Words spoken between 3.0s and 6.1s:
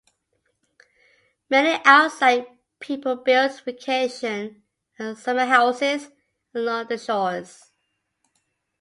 built vacation and summer houses